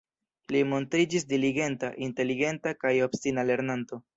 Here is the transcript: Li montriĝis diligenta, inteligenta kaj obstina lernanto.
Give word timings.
Li 0.55 0.61
montriĝis 0.69 1.27
diligenta, 1.35 1.91
inteligenta 2.07 2.77
kaj 2.85 2.95
obstina 3.11 3.49
lernanto. 3.53 4.05